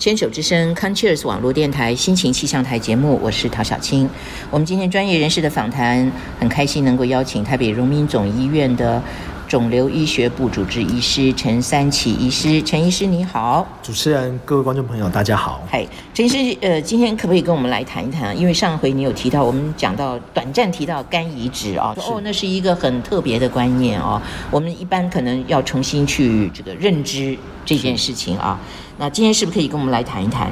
[0.00, 4.08] 牵手之声 c o n c h e r s 网络电台心情气象台节目，我是陶小青。
[4.50, 9.02] 我们今天专业人士的访谈，很开心能够邀请台北荣民总医院的
[9.50, 12.62] 肿瘤医学部主治医师陈三奇医师。
[12.62, 15.60] 陈医师你好，主持人、各位观众朋友，大家好。
[15.68, 18.38] 嗨，陈医师，呃，今天可不可以跟我们来谈一谈？
[18.38, 24.22] 因为上回你有提到，我们讲到短暂提到肝移植啊，说哦，那是一个很特别的观念哦，
[24.52, 28.56] 我们一般可能要重新去这个认知这件事情啊。
[28.98, 30.48] 那今天是不是可以跟我们来谈一谈？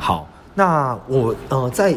[0.00, 1.94] 好，那我呃在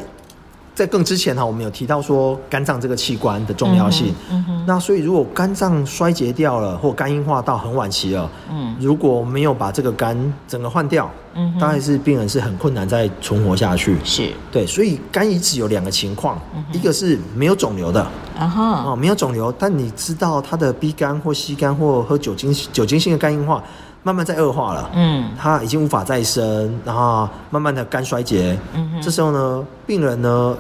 [0.76, 4.14] 在更之前哈，我们有提到说肝脏这个器官的重要性。
[4.30, 4.66] 嗯哼。
[4.68, 13.98] 那所以如果肝脏衰竭掉了，或肝硬化到很晚期了，嗯，如果没有把这个肝整个换掉，嗯，当然是病人是很困难再存活下去。
[14.04, 14.32] 是。
[14.52, 16.40] 对，所以肝移植有两个情况，
[16.72, 18.02] 一个是没有肿瘤的，
[18.40, 23.64] 啊哈，哦，没有肿瘤，但你知道他的 B 肝或 C 肝或喝酒精酒精性的肝硬化。
[24.06, 30.56] 慢慢在恶化了，嗯，他已经无法再生，然后慢慢的肝衰竭，嗯，这时候呢，病人呢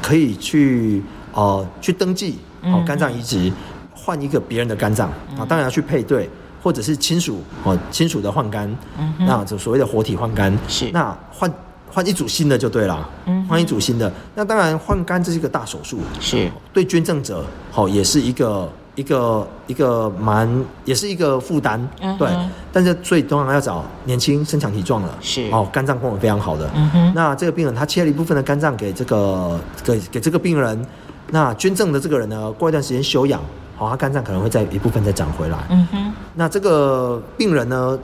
[0.00, 1.02] 可以去
[1.34, 3.52] 哦去登记哦肝脏移植，
[3.94, 6.30] 换一个别人的肝脏啊，当然要去配对，
[6.66, 10.52] 或者是亲属哦亲属的换肝，嗯，那就所谓的活体换肝。
[10.66, 11.48] 是，那换
[11.88, 16.50] 换一组新的就对了，嗯，换一组新的，那当然换肝这是一个大手术，是。
[16.72, 18.68] 对捐赠者好也是一个。
[18.96, 20.48] 一个一个蛮
[20.86, 21.78] 也是一个负担，
[22.18, 22.26] 对，
[22.72, 25.50] 但是最重要要找年轻、身强体壮的，是。
[25.52, 26.70] 哦，肝脏功能非常好的。
[26.74, 30.86] 嗯哼，那这个病人他切了一部分的肝脏给这个给给这个病人，
[31.30, 33.38] 那捐赠的这个人呢，过一段时间休养，
[33.76, 35.58] 好，他肝脏可能会再一部分再长回来。
[35.68, 37.98] 嗯哼，那这个病人呢，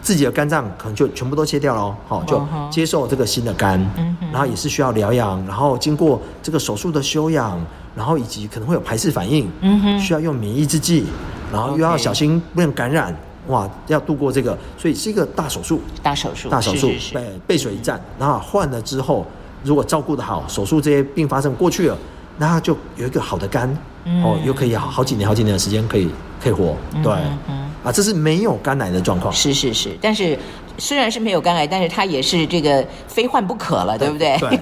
[0.00, 3.78] 自己的肝脏可能就全部都切掉了，好，就接受这个新的肝，
[4.32, 7.60] 然后也是需要疗养，然后经过这个手术的修养。
[7.94, 11.04] 然后以及可能会有排斥反应，嗯哼，需要用免疫制剂，
[11.52, 13.14] 然后又要小心不能感染，
[13.48, 18.02] 哇，要度过这个，所以是一个大手术，大手术，大手术，背背水一战。
[18.18, 19.26] 然后换了之后，
[19.62, 21.98] 如果照顾得好，手术这些并发症过去了，
[22.38, 23.68] 那他就有一个好的肝，
[24.04, 26.08] 哦，又可以好好几年、好几年的时间可以
[26.42, 27.12] 可以活，对，
[27.84, 30.38] 啊，这是没有肝癌的状况，是是是，但是
[30.78, 34.36] 虽然是没有肝癌，但是它也是这个非患不可了，对不对？
[34.38, 34.60] 对。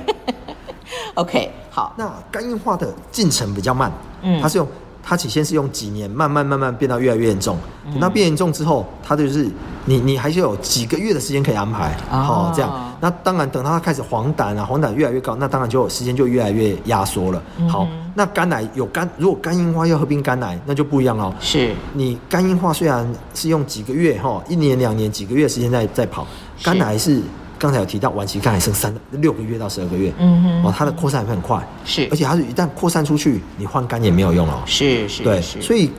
[1.14, 1.94] OK，好。
[1.96, 3.90] 那肝硬化的进程比较慢，
[4.22, 4.66] 嗯，它是用
[5.02, 7.56] 它起先是用几年，慢慢慢慢变到越来越严重。
[7.90, 9.48] 等到变严重之后，它就是
[9.84, 12.94] 你你还是有几个月的时间可以安排，好这样。
[13.00, 17.42] 那当然等到它开始黄疸啊，黄疸越来越高，那当然就时间就越来越压缩了。
[17.68, 21.34] 好，那肝癌有肝，如果肝硬化要合并肝癌，那就不一样了。
[21.40, 26.26] 是你肝硬化虽然是用几个月哈，一年两年几个月时间在在跑，
[26.62, 27.22] 肝癌是。
[27.60, 35.93] 刚才有提到晚期肝癌剩三六个月到十二个月，嗯哼，哦，它的扩散会很快，是，而且它是一旦扩散出去，你换肝也没有用哦，是是，对，所以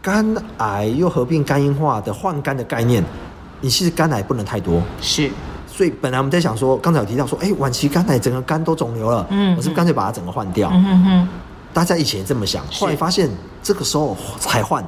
[0.00, 0.24] 肝
[0.58, 3.04] 癌又合并肝硬化的换肝的概念，
[3.60, 5.28] 你其实肝癌不能太多，是，
[5.66, 10.70] 所以本来我们在想说，刚才有提到说，哎，晚期肝癌整个肝都肿瘤了，嗯，我是不是干脆把它整个换掉？
[10.72, 11.28] 嗯哼哼，
[11.74, 13.28] 大家以前也这么想，后来发现
[13.60, 14.84] 这个时候才换。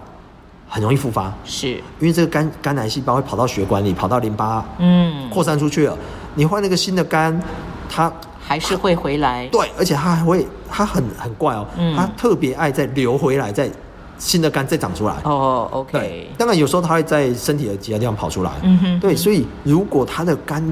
[0.72, 1.72] 很容易复发，是。
[1.98, 5.98] 因为这个肝肝癌细胞会跑到血管里，跑到淋巴，嗯，扩散出去了。
[6.34, 7.40] 你换那个新的肝，
[7.88, 9.46] 它还是会回来。
[9.48, 13.70] 对，而且它还会，它很很怪哦，它特别爱再流回来，再
[14.18, 15.14] 新的肝再长出来。
[15.24, 16.30] 哦，OK。
[16.36, 18.50] 当然有时候它会在身体的其他地方跑出来。
[18.62, 19.00] 嗯哼。
[19.00, 20.62] 对，所以如果他的肝，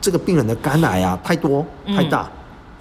[0.00, 2.28] 这个病人的肝癌啊太多太大。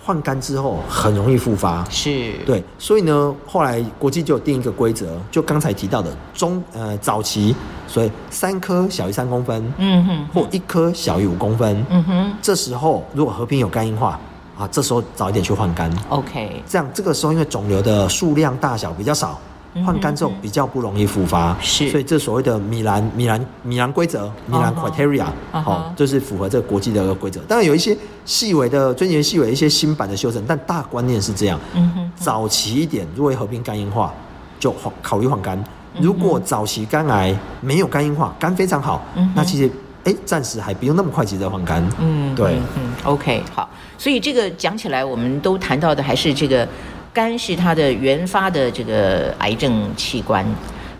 [0.06, 2.34] 换肝之后很容易复发，是。
[2.46, 7.56] 对，所以呢，后来国际就有定一个规则，就刚才提到的中呃早期，
[7.88, 14.20] 所以三颗小于三公分，嗯哼，或一颗小于五公分，嗯哼，这时候如果合并有肝硬化
[14.58, 19.40] 啊，这时候早一点去换肝，OK，这样这个时候因为肿瘤的数量大小比较少。
[19.84, 27.42] 换肝之后比较不容易复发，是，所以这所谓的米兰米兰米兰规则米兰 criteria，好，就是符合这个国际的一个规则。
[27.48, 31.60] 当然有一些细微的、最近细微一些新版的修正，但大观念是这样。
[31.74, 34.14] 嗯哼，早期一点，如果合并肝硬化，
[34.60, 34.72] 就
[35.02, 35.62] 考虑换肝。
[36.00, 39.04] 如果早期肝癌没有肝硬化，肝非常好，
[39.36, 39.68] 那其实
[40.04, 41.84] 哎，暂时还不用那么快急着换肝。
[42.00, 43.68] 嗯，对，嗯，OK，好。
[43.98, 46.68] 所以这个讲起来，我们都谈到的还是这个。
[47.14, 50.44] 肝是它的原发的这个癌症器官，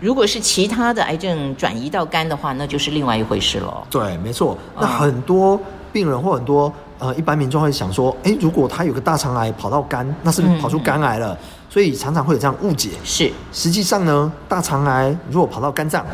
[0.00, 3.86] 如果是其他的癌症转移到肝的话，那就是另外一回事了。
[3.90, 4.56] 对，没错。
[4.78, 5.60] 那很多
[5.92, 11.36] 病人或很多呃一般民众会想说，哎，如果他有个大肠癌跑到肝，那是不是跑出肝癌了？
[11.68, 12.90] 所以常常会有这样误解。
[13.02, 16.06] 是，实际上呢，大肠癌如果跑到肝脏，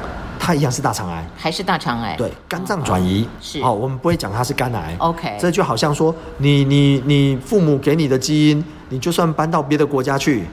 [0.50, 2.17] 它一样是大肠癌，还是大肠癌？
[2.17, 3.61] 对，肝脏转移是。
[3.61, 4.97] 哦，我们不会讲它是肝癌。
[4.99, 8.64] OK，这就好像说，你你你父母给你的基因。
[8.93, 10.44] 你就算搬到别的国家去，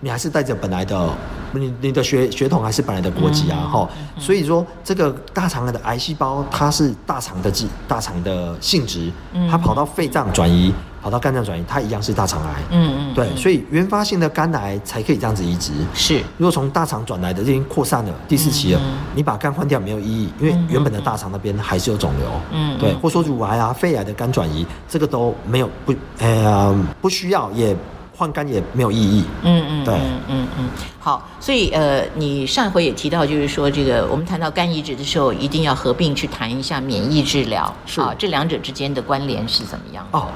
[0.00, 1.10] 你还是带着本来的
[1.52, 3.86] 你你的血血统还是本来的国籍啊，哈、
[4.18, 9.12] 所以说这个大肠癌的癌细胞它是大肠的基大肠的性质，
[9.50, 10.72] 它跑到肺脏转移，
[11.04, 12.62] 跑到肝脏转移，它一样是大肠癌。
[12.70, 15.70] 嗯嗯，对，所以原发性的肝癌才可以这样子移植。
[15.92, 16.22] 是。
[16.38, 18.80] 如果从大肠转来的，这已经扩散了第四期了，
[19.14, 22.26] 你把肝换掉没有意义，因为原本的大肠那边还是有肿瘤。
[22.52, 27.76] 嗯对，或说乳癌啊、肺癌的肝转移，这个都没有不呃不需要，也
[28.16, 29.24] 换肝也没有意义。
[29.42, 29.94] 嗯嗯，对。
[29.94, 30.68] 嗯嗯嗯，
[30.98, 38.00] 好，所以呃，你上回也提到，就是说这个我们谈到肝移植的时候，一定要合并去谈一下免疫治疗，是。
[38.00, 40.18] 啊，这两者之间的关联是怎么样的？
[40.18, 40.28] 哦，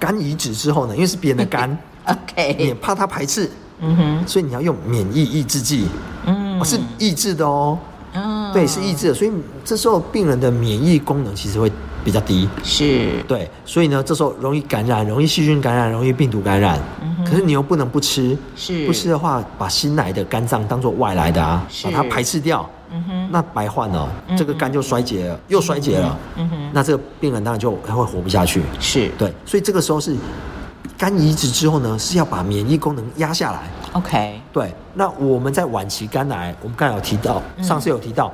[0.00, 1.70] 肝移植之后呢，因为是别人的肝，
[2.08, 3.48] 你也？OK，怕它排斥，
[3.80, 5.86] 嗯哼，所以你要用免疫抑制剂，
[6.26, 6.58] 嗯。
[6.58, 7.78] 哦、是抑制的哦。
[8.14, 8.52] 嗯。
[8.52, 9.30] 对，是抑制的，所以
[9.64, 11.70] 这时候病人的免疫功能其实会
[12.04, 12.48] 比较低。
[12.64, 16.80] 是，对，所以呢，这时候容易感染，容易细菌感染，容易病毒感染。
[17.24, 18.86] 可是你又不能不吃，嗯是。
[18.86, 28.62] 不吃的话，把新来的肝脏当做外来的啊，把它排斥掉，嗯哼，那白换了，这个肝就衰竭了，又衰竭了，嗯哼，那这个病人当然就会活不下去。
[28.78, 29.08] 是。
[29.18, 30.16] 对，所以这个时候是
[30.98, 33.60] 肝移植之后呢，是要把免疫功能压下来。
[33.92, 37.64] ，OK，对，那我们在晚期肝癌，我们刚才有提到，嗯。
[37.64, 38.32] 上次有提到，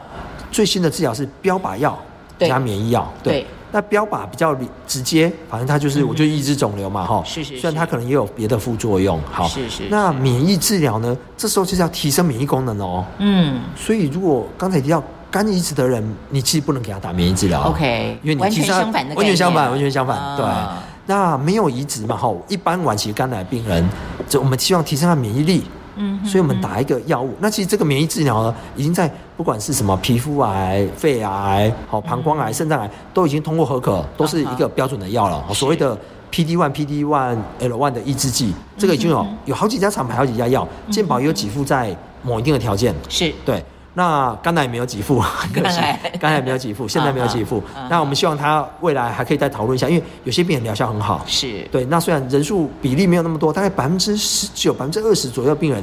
[0.51, 1.99] 最新的治疗是标靶药
[2.39, 2.49] 对。
[2.49, 3.13] 加免疫药。
[3.23, 9.21] 对那标靶比较理直接，反正它就是我就抑制肿瘤嘛，哈、是是虽然它可能也有别的副作用。
[9.31, 13.05] 好，是是那免疫治疗呢，这时候就是要提升免疫功能哦。
[13.19, 17.71] 嗯所以如果刚才提到肝移植的人，你其实不能给他打免疫治疗哦。
[17.71, 20.17] ，OK，因为你完全相反的概念，完全相反，完全相反。
[20.17, 23.87] 啊对，那没有移植嘛，哈，一般晚期肝癌病人，
[24.29, 25.65] 就我们希望提升他免疫力。
[25.99, 27.35] 嗯哼所以我们打一个药物。
[27.41, 35.45] 那其实这个免疫治疗呢，已经在不管是什么皮肤癌、肺癌、好膀胱癌、肾脏癌，都已经通过合可，都是一个标准的药了。
[35.53, 35.97] 所谓的
[36.33, 42.95] PD one、PD one、L one 的抑制剂，这个已经有有好几家厂牌、好几家药，健保也有给付在某一定的条件。
[43.09, 43.63] 是对，
[43.95, 45.81] 那肝癌没有给付，很 可惜
[46.19, 47.89] 肝癌，没有给付， 现在没有给付嗯嗯。
[47.91, 51.23] 那我们希望他未来还可以再讨论一下，因为有些病人疗效很好。
[51.27, 55.83] 是，对，那虽然人数比例没有那么多，大概百分之十九、百分之二十左右病人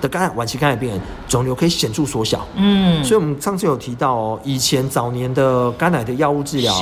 [0.00, 2.46] 的肝癌晚期肝癌病人肿瘤可以显著缩小。
[2.54, 6.74] 嗯，所以我们上次有提到哦，以前早年的肝癌的药物治疗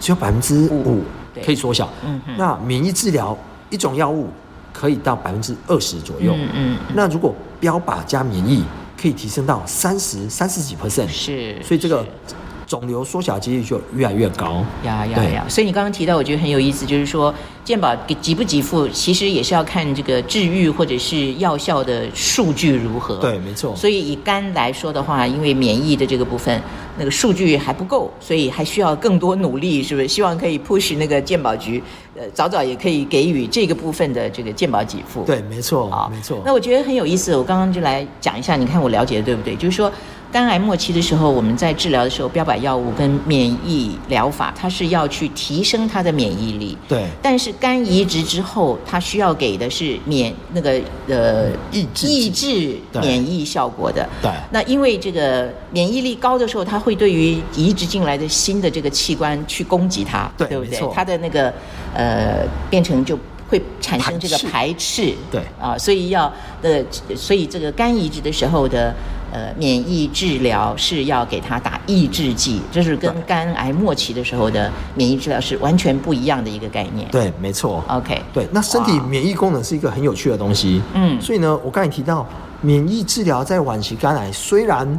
[0.00, 1.02] 只有百分之五
[1.44, 2.34] 可以缩小，嗯哼。
[2.36, 3.36] 那免疫治疗
[3.70, 4.28] 一种药物
[4.72, 6.34] 可以到百分之二十左右。
[6.34, 8.64] 嗯嗯那如果标靶加免疫，
[9.00, 12.34] 可以提升到三十三十几 percent，是，所以这个是
[12.72, 14.64] 肿瘤缩小几率就越来越高。
[14.82, 15.44] 呀呀呀！
[15.46, 23.16] 所以你刚刚提到，我觉得很有意思，就是说健保给给不给付，其实也是要看这个治愈或者是药效的数据如何。
[23.16, 23.76] 对，没错。
[23.76, 26.62] 所以以肝来说的话，因为免疫的这个部分，
[26.96, 30.08] 那个数据还不够，所以还需要更多努力，是不是？
[30.08, 31.82] 希望可以 push 那个健保局，
[32.16, 35.24] 呃，早早也可以给予这个部分的这个健保给付。
[35.24, 36.40] 对，没错啊，没错。
[36.42, 39.54] 那我觉得很有意思，我刚刚就来讲一下，你看我了解的对不对？
[39.56, 39.92] 就是说，
[40.32, 46.76] 肝癌末期的时候，我们在治疗的时候，标靶药物跟免疫疗法，它是要去提升它的免疫力。
[46.88, 47.04] 对。
[47.20, 54.08] 但是肝移植之后，它需要给的是免那个呃抑制抑制免疫效果的。
[54.22, 54.30] 对。
[54.50, 60.80] 那因为这个免疫力高的时候，它会对于移植进来的新的这个器官去攻击它，对不对？
[60.94, 61.52] 它的那个
[61.94, 62.38] 呃
[62.70, 63.18] 变成就
[63.50, 64.50] 会产生这个排斥。
[64.50, 65.42] 排斥，对。
[65.60, 66.82] 啊，所以要呃，
[67.14, 68.94] 所以这个肝移植的时候的
[69.32, 77.08] 呃免疫治疗是要给他打抑制剂，这是跟肝癌末期的时候的免疫治疗是完全不一样的一个概念。
[77.10, 77.82] 对，没错。
[77.88, 80.82] ，OK，对，那身体免疫功能是一个很有趣的东西。
[80.94, 82.26] 嗯所以呢，我刚才提到，
[82.60, 84.98] 免疫治疗在晚期肝癌虽然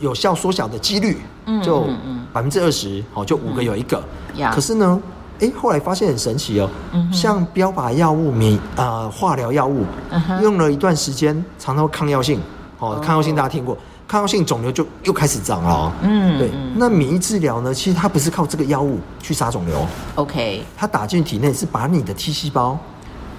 [0.00, 1.86] 有效缩小的几率，嗯就
[2.32, 4.02] 百分之二十，好，就五个有一个。
[4.36, 5.00] 呀可是呢，
[5.40, 12.40] 哎，后来发现很神奇哦，嗯像标靶药物、免呃化疗药物，嗯用了一段时间，常常会抗药性。
[12.82, 19.86] 哦哦，抗药性大家听过，抗药性肿瘤就又开始长了嗯嗯，那免疫治疗呢，其实它不是靠这个药物去杀肿瘤。
[20.16, 22.76] OK，它打进体内是把你的 T 细胞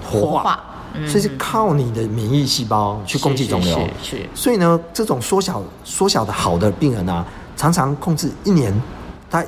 [0.10, 1.08] 活化，活化嗯。
[1.08, 3.78] 所以是靠你的免疫细胞去攻击肿瘤。
[3.78, 7.26] 是是是所以呢，这种缩小缩小的好的病人啊，
[7.58, 8.74] 常常控制一年，
[9.30, 9.44] 大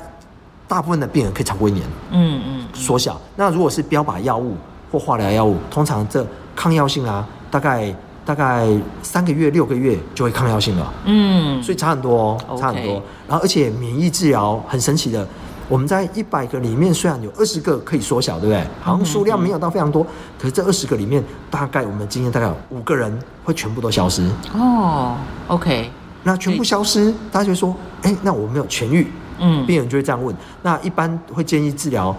[0.68, 2.68] 大部分的病人可以超过一年嗯嗯。
[2.74, 3.20] 缩小。
[3.38, 4.58] 那如果是标靶药物
[4.92, 6.26] 或化疗药物，通常这
[6.56, 8.68] 抗药性啊，大概大概
[9.04, 10.94] 三个月、六个月就会抗药性了。
[11.06, 13.02] 嗯，所以差很多哦，差很多。
[13.28, 15.26] 然后而且免疫治疗很神奇的，
[15.70, 18.64] 我们在一百个里面虽然有二十个可以缩小，对不对？
[18.82, 20.04] 好像数量没有到非常多，
[20.40, 24.28] 可是这二十个里面，大概我们今天大概有五个人会全部都消失。
[24.54, 25.16] 哦
[25.48, 25.92] ，OK，
[26.24, 29.08] 那全部消失，大家就会说，哎，那我没有痊愈。
[29.38, 30.34] 嗯病人就会这样问。
[30.62, 32.16] 那一般会建议治疗。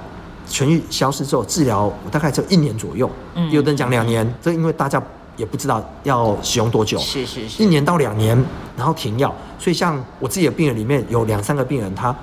[0.49, 5.03] 痊愈消失之后，治疗大概只有一年左右，嗯有的人讲两年，这因为大家
[5.37, 8.43] 也不知道要使用多久，是是是，一年到两年，
[8.77, 9.33] 然后停药。
[9.59, 12.15] 所以像我自己的病人里面有两三个病人，他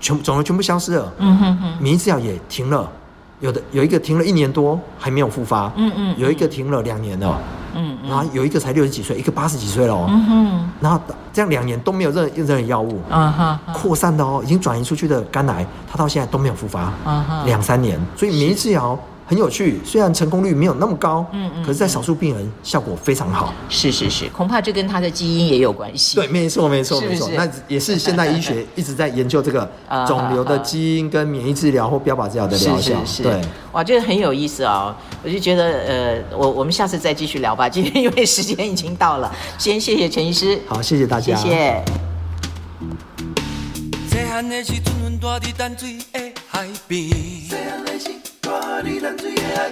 [0.00, 2.90] 全肿瘤全部消失了，嗯哼哼，免疫治疗也停了，
[3.40, 7.38] 有的有一个停了一年多还没有复发，嗯嗯，有一个停了两年了。
[7.78, 10.06] 嗯，然后有一个才六十几岁，一个八十几岁了哦。
[10.08, 10.98] 嗯哼，然后
[11.30, 18.98] 这样两年都没有任任何药物，啊哈，扩散的哦，已经转移出去的肝癌，他到现在都没有复发，啊哈，两三年，所以免疫治疗。
[19.26, 23.52] 很有趣，虽然成功率没有那么高，嗯嗯，可是，在少数病人效果非常好。
[23.68, 26.14] 是是是，恐怕这跟他的基因也有关系。
[26.14, 27.28] 对，没错没错没错。
[27.34, 29.68] 那也是现代医学一直在研究这个
[30.06, 33.04] 肿瘤的基因跟免疫治疗或标靶治疗的疗效。
[33.04, 33.22] 是是是。
[33.24, 33.40] 对，
[33.72, 34.94] 哇，这个很有意思哦。
[35.24, 37.68] 我就觉得，呃，我我们下次再继续聊吧。
[37.68, 40.56] 今天因为时间已经到了， 先谢谢陈医师。
[40.68, 41.34] 好，谢谢大家。
[41.34, 41.82] 谢谢。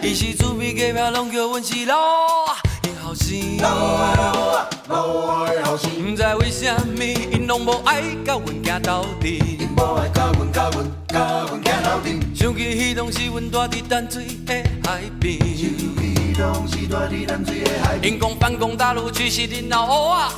[0.03, 4.97] 伊是厝边隔壁拢叫阮是老啊的后生，老啊老啊老
[5.27, 5.91] 啊的后生。
[5.91, 12.19] 不知为什么因拢无爱甲阮行到底，因无爱甲阮甲阮甲阮行到底。
[12.35, 18.15] 想起迄当时阮住伫淡水的海边，想起迄当时住伫淡水的海边。
[18.15, 20.33] 因讲反攻大陆去是恁老乌啊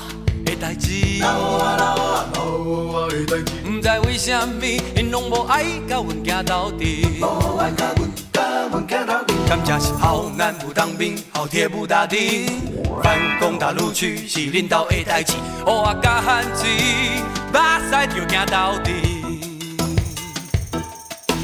[0.45, 3.53] 的代志，老乌啊老啊老乌的代志。
[3.65, 8.26] 不知为什么因拢无爱甲阮行到底，无爱甲阮。
[8.69, 12.47] 感情是好男不当兵，好铁不打钉。
[13.01, 15.35] 反攻大陆去是领导的代志，
[15.67, 16.65] 乌啊加汉子，
[17.53, 17.59] 目
[17.89, 19.23] 屎就行到底。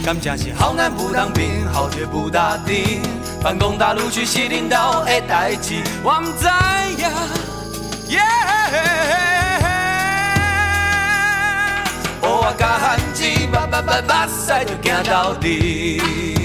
[0.04, 3.00] 感情是好男不当兵，好铁不打钉。
[3.40, 6.46] 反攻大陆去是领导的代志，我唔知
[7.02, 7.10] 呀。
[12.22, 16.41] 乌啊加汉子，目目目目屎就行到底。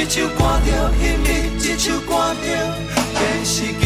[0.00, 1.28] 一首歌着秘密，
[1.58, 2.42] 一首歌着
[3.18, 3.84] 电视机。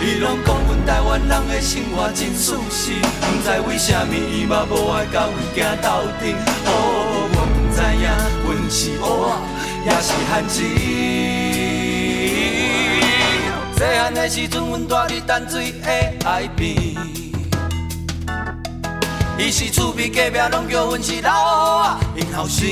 [0.00, 6.34] 伊拢讲阮台湾人的生活真舒适，不知为什么伊嘛无爱甲阮行到底。
[6.64, 8.08] 哦，我不知影，
[8.46, 9.36] 阮是乌啊，
[9.84, 10.62] 也是汉子。
[13.76, 15.86] 细汉的时阵，阮住伫淡水的
[16.24, 16.96] 海边。
[19.38, 22.68] 伊是厝边隔壁，拢叫阮是老啊，因后生。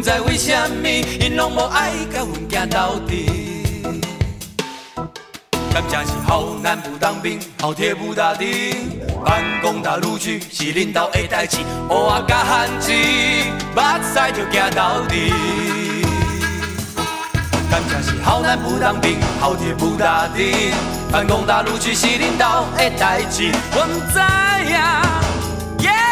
[0.00, 0.50] 不知为什
[0.82, 0.88] 么，
[1.20, 3.62] 因拢无爱甲阮行到底。
[5.74, 8.98] 感情是好男不当兵，好铁不打钉。
[9.22, 11.58] 办公大陆去是领导的代志，
[11.90, 12.90] 乌啊加汉子，
[13.74, 15.34] 目屎就行到底。
[17.70, 20.72] 感情是好男不当兵，好铁不打钉。
[21.12, 24.18] 反攻大陆去是领导的代志，我知
[24.72, 25.02] 呀。
[25.78, 26.09] 我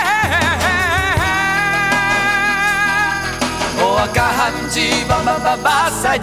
[4.06, 6.18] 加汉子，把把把把赛